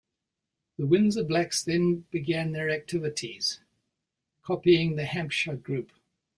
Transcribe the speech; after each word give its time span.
The 0.79 0.87
Windsor 0.87 1.23
Blacks 1.25 1.63
then 1.63 2.07
began 2.09 2.53
their 2.53 2.71
activities, 2.71 3.59
copying 4.41 4.95
the 4.95 5.05
Hampshire 5.05 5.55
group. 5.57 5.91